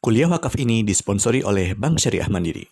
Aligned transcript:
Kuliah 0.00 0.32
wakaf 0.32 0.56
ini 0.56 0.80
disponsori 0.80 1.44
oleh 1.44 1.76
Bank 1.76 2.00
Syariah 2.00 2.24
Mandiri. 2.32 2.64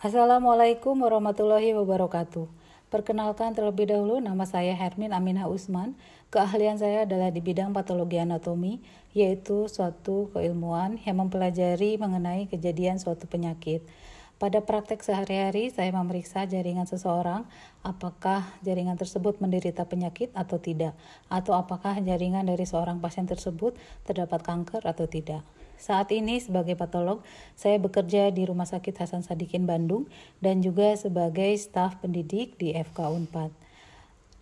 Assalamualaikum 0.00 0.96
warahmatullahi 0.96 1.76
wabarakatuh. 1.76 2.48
Perkenalkan 2.88 3.52
terlebih 3.52 3.92
dahulu 3.92 4.24
nama 4.24 4.48
saya 4.48 4.72
Hermin 4.72 5.12
Aminah 5.12 5.44
Usman. 5.44 5.92
Keahlian 6.32 6.80
saya 6.80 7.04
adalah 7.04 7.28
di 7.28 7.44
bidang 7.44 7.76
patologi 7.76 8.16
anatomi, 8.16 8.80
yaitu 9.12 9.68
suatu 9.68 10.32
keilmuan 10.32 10.96
yang 11.04 11.20
mempelajari 11.20 12.00
mengenai 12.00 12.48
kejadian 12.48 12.96
suatu 12.96 13.28
penyakit. 13.28 13.84
Pada 14.34 14.58
praktek 14.58 14.98
sehari-hari, 14.98 15.70
saya 15.70 15.94
memeriksa 15.94 16.42
jaringan 16.42 16.90
seseorang, 16.90 17.46
apakah 17.86 18.42
jaringan 18.66 18.98
tersebut 18.98 19.38
menderita 19.38 19.86
penyakit 19.86 20.34
atau 20.34 20.58
tidak, 20.58 20.98
atau 21.30 21.54
apakah 21.54 22.02
jaringan 22.02 22.42
dari 22.42 22.66
seorang 22.66 22.98
pasien 22.98 23.30
tersebut 23.30 23.78
terdapat 24.02 24.42
kanker 24.42 24.82
atau 24.82 25.06
tidak. 25.06 25.46
Saat 25.78 26.10
ini 26.10 26.42
sebagai 26.42 26.74
patolog, 26.74 27.22
saya 27.54 27.78
bekerja 27.78 28.34
di 28.34 28.42
Rumah 28.42 28.66
Sakit 28.66 29.06
Hasan 29.06 29.22
Sadikin 29.22 29.70
Bandung 29.70 30.10
dan 30.42 30.58
juga 30.66 30.98
sebagai 30.98 31.54
staf 31.54 32.02
pendidik 32.02 32.58
di 32.58 32.74
FK 32.74 33.14
Unpad. 33.14 33.54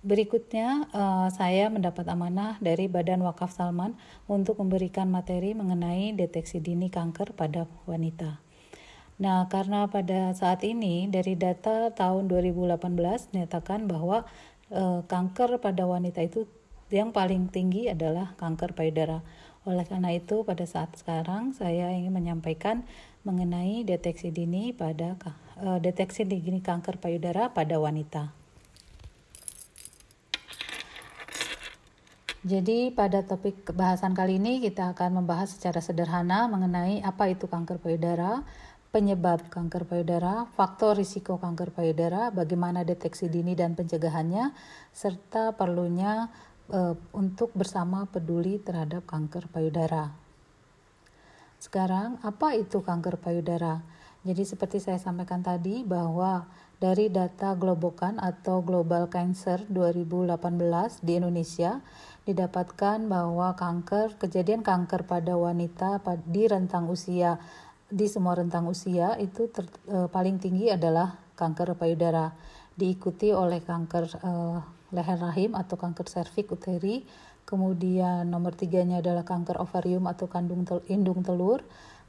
Berikutnya, 0.03 0.89
uh, 0.91 1.29
saya 1.31 1.69
mendapat 1.69 2.09
amanah 2.09 2.59
dari 2.59 2.89
Badan 2.89 3.23
Wakaf 3.23 3.55
Salman 3.55 3.95
untuk 4.27 4.59
memberikan 4.59 5.07
materi 5.07 5.55
mengenai 5.55 6.11
deteksi 6.17 6.59
dini 6.59 6.91
kanker 6.91 7.37
pada 7.39 7.71
wanita. 7.87 8.52
Nah, 9.23 9.47
karena 9.47 9.87
pada 9.87 10.35
saat 10.35 10.67
ini 10.67 11.07
dari 11.07 11.39
data 11.39 11.95
tahun 11.95 12.27
2018 12.27 13.31
menyatakan 13.31 13.87
bahwa 13.87 14.27
e, 14.67 15.07
kanker 15.07 15.63
pada 15.63 15.87
wanita 15.87 16.27
itu 16.27 16.51
yang 16.91 17.15
paling 17.15 17.47
tinggi 17.47 17.87
adalah 17.87 18.35
kanker 18.35 18.75
payudara. 18.75 19.23
Oleh 19.63 19.87
karena 19.87 20.11
itu, 20.11 20.43
pada 20.43 20.67
saat 20.67 20.99
sekarang 20.99 21.55
saya 21.55 21.95
ingin 21.95 22.11
menyampaikan 22.11 22.83
mengenai 23.23 23.87
deteksi 23.87 24.35
dini 24.35 24.75
pada 24.75 25.15
e, 25.55 25.79
deteksi 25.79 26.27
dini 26.27 26.59
kanker 26.59 26.99
payudara 26.99 27.55
pada 27.55 27.79
wanita. 27.79 28.35
Jadi 32.43 32.91
pada 32.91 33.23
topik 33.23 33.71
bahasan 33.71 34.19
kali 34.19 34.43
ini 34.43 34.59
kita 34.59 34.99
akan 34.99 35.23
membahas 35.23 35.55
secara 35.55 35.79
sederhana 35.79 36.51
mengenai 36.51 36.99
apa 37.07 37.31
itu 37.31 37.47
kanker 37.47 37.79
payudara, 37.79 38.43
penyebab 38.93 39.49
kanker 39.49 39.89
payudara, 39.89 40.45
faktor 40.53 41.01
risiko 41.01 41.41
kanker 41.41 41.73
payudara, 41.73 42.29
bagaimana 42.29 42.85
deteksi 42.85 43.33
dini 43.33 43.57
dan 43.57 43.73
pencegahannya, 43.73 44.53
serta 44.93 45.57
perlunya 45.57 46.29
e, 46.69 46.93
untuk 47.17 47.57
bersama 47.57 48.05
peduli 48.05 48.61
terhadap 48.61 49.09
kanker 49.09 49.49
payudara. 49.49 50.13
Sekarang, 51.57 52.21
apa 52.21 52.53
itu 52.53 52.85
kanker 52.85 53.17
payudara? 53.17 53.81
Jadi 54.29 54.45
seperti 54.45 54.79
saya 54.79 55.01
sampaikan 55.01 55.41
tadi 55.41 55.83
bahwa 55.83 56.45
dari 56.77 57.09
data 57.09 57.57
Globokan 57.57 58.21
atau 58.21 58.61
Global 58.61 59.09
Cancer 59.09 59.65
2018 59.73 61.01
di 61.01 61.17
Indonesia 61.17 61.81
didapatkan 62.29 63.03
bahwa 63.09 63.55
kanker 63.57 64.21
kejadian 64.21 64.63
kanker 64.63 65.07
pada 65.09 65.35
wanita 65.35 65.99
di 66.27 66.47
rentang 66.47 66.87
usia 66.93 67.39
di 67.93 68.09
semua 68.09 68.33
rentang 68.41 68.65
usia 68.73 69.21
itu 69.21 69.53
ter, 69.53 69.69
e, 69.85 70.09
paling 70.09 70.41
tinggi 70.41 70.73
adalah 70.73 71.13
kanker 71.37 71.77
payudara, 71.77 72.33
diikuti 72.73 73.37
oleh 73.37 73.61
kanker 73.61 74.05
e, 74.17 74.33
leher 74.97 75.19
rahim 75.21 75.53
atau 75.53 75.77
kanker 75.77 76.09
serviks 76.09 76.49
uteri, 76.49 77.05
kemudian 77.45 78.25
nomor 78.25 78.57
tiganya 78.57 79.05
adalah 79.05 79.29
kanker 79.29 79.61
ovarium 79.61 80.09
atau 80.09 80.25
kandung 80.25 80.65
tel, 80.65 80.81
indung 80.89 81.21
telur, 81.21 81.61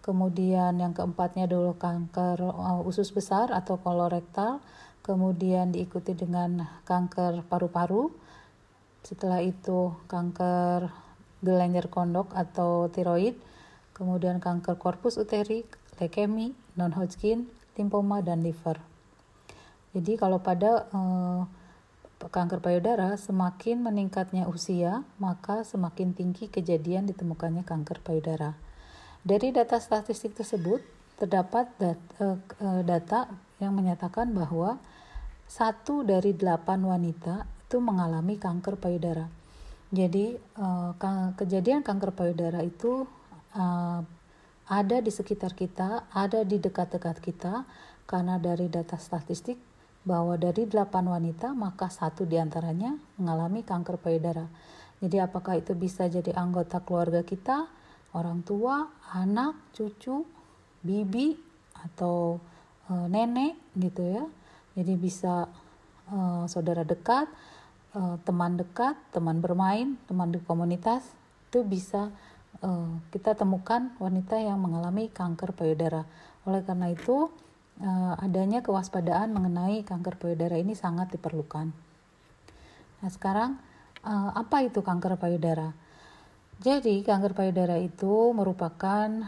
kemudian 0.04 0.76
yang 0.80 0.92
keempatnya 0.92 1.48
adalah 1.48 1.80
kanker 1.80 2.44
uh, 2.44 2.84
usus 2.84 3.09
besar 3.16 3.50
atau 3.56 3.80
kolorektal, 3.80 4.59
kemudian 5.00 5.71
diikuti 5.71 6.11
dengan 6.11 6.67
kanker 6.83 7.48
paru-paru, 7.48 8.11
setelah 9.04 9.39
itu 9.39 9.95
kanker 10.11 10.92
gelenjar 11.44 11.88
kondok 11.92 12.32
atau 12.36 12.88
tiroid, 12.92 13.36
kemudian 13.93 14.42
kanker 14.42 14.76
korpus 14.76 15.21
uteri, 15.21 15.64
leukemi, 16.02 16.52
non-Hodgkin, 16.76 17.45
limfoma, 17.77 18.26
dan 18.26 18.42
liver. 18.42 18.81
Jadi 19.93 20.17
kalau 20.17 20.42
pada 20.42 20.89
eh, 20.89 21.42
kanker 22.17 22.59
payudara 22.64 23.14
semakin 23.20 23.86
meningkatnya 23.86 24.49
usia, 24.49 25.05
maka 25.21 25.61
semakin 25.61 26.17
tinggi 26.17 26.49
kejadian 26.49 27.05
ditemukannya 27.09 27.61
kanker 27.61 28.02
payudara. 28.02 28.58
Dari 29.23 29.55
data 29.55 29.80
statistik 29.80 30.36
tersebut 30.36 30.82
terdapat 31.21 31.70
dat, 31.77 31.99
eh, 32.20 32.37
eh 32.59 32.82
data 32.83 33.30
yang 33.61 33.77
menyatakan 33.77 34.33
bahwa 34.33 34.82
satu 35.45 36.02
dari 36.02 36.33
delapan 36.33 36.82
wanita 36.82 37.45
itu 37.70 37.77
mengalami 37.77 38.42
kanker 38.42 38.82
payudara. 38.82 39.30
Jadi 39.93 40.33
eh, 40.33 40.92
kejadian 41.37 41.86
kanker 41.86 42.17
payudara 42.17 42.65
itu 42.65 43.05
uh, 43.58 44.02
ada 44.69 44.97
di 45.03 45.11
sekitar 45.11 45.53
kita, 45.53 46.08
ada 46.14 46.41
di 46.47 46.58
dekat-dekat 46.58 47.17
kita, 47.19 47.67
karena 48.08 48.39
dari 48.39 48.67
data 48.67 48.95
statistik 48.99 49.59
bahwa 50.03 50.36
dari 50.36 50.67
8 50.67 50.91
wanita 50.91 51.55
maka 51.55 51.87
satu 51.87 52.27
di 52.27 52.36
antaranya 52.36 52.95
mengalami 53.15 53.64
kanker 53.64 53.95
payudara. 53.99 54.47
Jadi 54.99 55.19
apakah 55.19 55.59
itu 55.59 55.75
bisa 55.75 56.08
jadi 56.08 56.36
anggota 56.36 56.80
keluarga 56.83 57.23
kita, 57.23 57.67
orang 58.15 58.43
tua, 58.43 58.87
anak, 59.15 59.55
cucu, 59.75 60.23
bibi, 60.83 61.35
atau 61.75 62.39
e, 62.87 62.93
nenek 63.11 63.59
gitu 63.75 63.99
ya. 63.99 64.23
Jadi 64.80 64.93
bisa 64.95 65.52
e, 66.08 66.47
saudara 66.47 66.87
dekat, 66.87 67.27
teman 68.23 68.58
dekat, 68.58 68.97
teman 69.14 69.37
bermain, 69.37 69.93
teman 70.09 70.33
di 70.33 70.41
komunitas 70.41 71.05
itu 71.52 71.61
bisa 71.61 72.09
uh, 72.64 72.90
kita 73.12 73.36
temukan 73.36 73.92
wanita 74.00 74.40
yang 74.40 74.58
mengalami 74.58 75.12
kanker 75.12 75.52
payudara. 75.54 76.08
Oleh 76.48 76.64
karena 76.64 76.90
itu, 76.90 77.30
uh, 77.84 78.14
adanya 78.18 78.64
kewaspadaan 78.64 79.36
mengenai 79.36 79.84
kanker 79.84 80.16
payudara 80.18 80.56
ini 80.58 80.74
sangat 80.74 81.12
diperlukan. 81.12 81.70
Nah, 83.04 83.10
sekarang 83.12 83.60
uh, 84.08 84.32
apa 84.34 84.64
itu 84.64 84.80
kanker 84.80 85.20
payudara? 85.20 85.76
Jadi, 86.64 87.04
kanker 87.04 87.36
payudara 87.36 87.76
itu 87.78 88.32
merupakan 88.32 89.28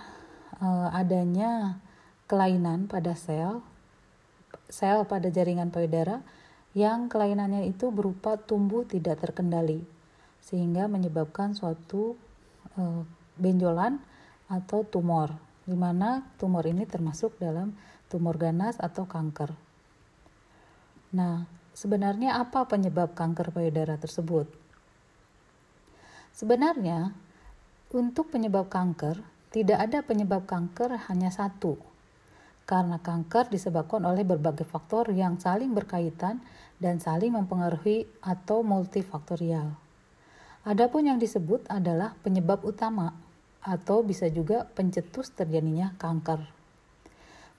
uh, 0.63 0.89
adanya 0.95 1.83
kelainan 2.25 2.89
pada 2.89 3.13
sel 3.13 3.61
sel 4.65 5.05
pada 5.05 5.29
jaringan 5.29 5.69
payudara 5.69 6.25
yang 6.73 7.07
kelainannya 7.07 7.69
itu 7.69 7.93
berupa 7.93 8.35
tumbuh 8.35 8.81
tidak 8.83 9.21
terkendali 9.21 9.85
sehingga 10.41 10.89
menyebabkan 10.89 11.53
suatu 11.53 12.17
uh, 12.77 13.05
benjolan 13.35 13.99
atau 14.47 14.85
tumor, 14.85 15.33
di 15.65 15.73
mana 15.73 16.21
tumor 16.37 16.63
ini 16.65 16.85
termasuk 16.85 17.35
dalam 17.41 17.73
tumor 18.07 18.37
ganas 18.37 18.77
atau 18.77 19.09
kanker. 19.09 19.51
Nah, 21.15 21.47
sebenarnya 21.73 22.39
apa 22.39 22.67
penyebab 22.67 23.15
kanker 23.17 23.51
payudara 23.55 23.95
tersebut? 23.97 24.47
Sebenarnya, 26.35 27.15
untuk 27.95 28.27
penyebab 28.27 28.67
kanker, 28.67 29.23
tidak 29.55 29.79
ada 29.87 30.03
penyebab 30.03 30.43
kanker 30.43 30.99
hanya 31.07 31.31
satu, 31.31 31.79
karena 32.67 32.99
kanker 32.99 33.47
disebabkan 33.47 34.03
oleh 34.03 34.27
berbagai 34.27 34.67
faktor 34.67 35.15
yang 35.15 35.39
saling 35.39 35.71
berkaitan 35.71 36.43
dan 36.75 36.99
saling 36.99 37.31
mempengaruhi 37.31 38.03
atau 38.19 38.67
multifaktorial. 38.67 39.79
Adapun 40.67 41.07
yang 41.07 41.21
disebut 41.21 41.63
adalah 41.71 42.17
penyebab 42.19 42.65
utama, 42.67 43.15
atau 43.65 44.05
bisa 44.05 44.29
juga 44.29 44.69
pencetus 44.77 45.33
terjadinya 45.33 45.97
kanker. 45.97 46.45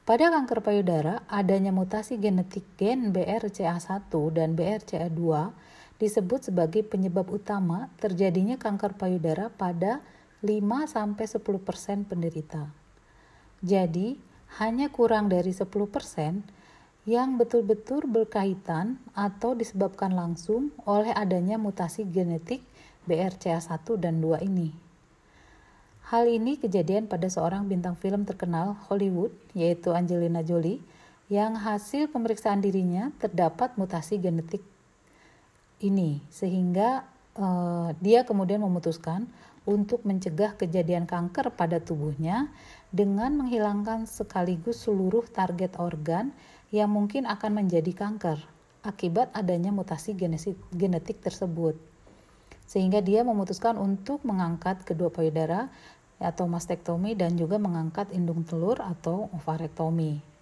Pada 0.06 0.31
kanker 0.31 0.62
payudara, 0.62 1.26
adanya 1.26 1.75
mutasi 1.75 2.14
genetik 2.14 2.62
gen 2.78 3.10
BRCA1 3.10 4.06
dan 4.31 4.54
BRCA2 4.54 5.50
disebut 5.98 6.46
sebagai 6.46 6.86
penyebab 6.86 7.26
utama 7.26 7.90
terjadinya 7.98 8.54
kanker 8.54 8.94
payudara 8.94 9.50
pada 9.50 9.98
5-10% 10.46 12.06
penderita. 12.06 12.70
Jadi, 13.66 14.14
hanya 14.62 14.94
kurang 14.94 15.26
dari 15.26 15.50
10% 15.50 15.75
yang 17.02 17.34
betul-betul 17.34 18.06
berkaitan 18.06 19.02
atau 19.10 19.58
disebabkan 19.58 20.14
langsung 20.14 20.70
oleh 20.86 21.10
adanya 21.10 21.58
mutasi 21.58 22.06
genetik 22.06 22.62
BRCA1 23.10 23.82
dan 23.98 24.22
2 24.22 24.38
ini. 24.46 24.85
Hal 26.06 26.31
ini 26.31 26.55
kejadian 26.55 27.11
pada 27.11 27.26
seorang 27.26 27.67
bintang 27.67 27.99
film 27.99 28.23
terkenal 28.23 28.79
Hollywood, 28.87 29.35
yaitu 29.58 29.91
Angelina 29.91 30.47
Jolie, 30.47 30.79
yang 31.26 31.58
hasil 31.58 32.14
pemeriksaan 32.14 32.62
dirinya 32.62 33.11
terdapat 33.19 33.75
mutasi 33.75 34.23
genetik 34.23 34.62
ini, 35.82 36.23
sehingga 36.31 37.03
uh, 37.35 37.91
dia 37.99 38.23
kemudian 38.23 38.62
memutuskan 38.62 39.26
untuk 39.67 40.06
mencegah 40.06 40.55
kejadian 40.55 41.11
kanker 41.11 41.50
pada 41.50 41.82
tubuhnya 41.82 42.55
dengan 42.94 43.35
menghilangkan 43.35 44.06
sekaligus 44.06 44.87
seluruh 44.87 45.26
target 45.26 45.75
organ 45.82 46.31
yang 46.70 46.87
mungkin 46.87 47.26
akan 47.26 47.67
menjadi 47.67 47.91
kanker 47.91 48.38
akibat 48.87 49.35
adanya 49.35 49.75
mutasi 49.75 50.14
genetik 50.70 51.19
tersebut. 51.19 51.75
Sehingga 52.66 52.98
dia 53.00 53.22
memutuskan 53.22 53.78
untuk 53.78 54.26
mengangkat 54.26 54.82
kedua 54.82 55.08
payudara 55.08 55.70
atau 56.18 56.50
mastektomi 56.50 57.14
dan 57.14 57.38
juga 57.38 57.56
mengangkat 57.56 58.10
indung 58.12 58.42
telur 58.42 58.82
atau 58.82 59.30
ovarektomi. 59.32 60.35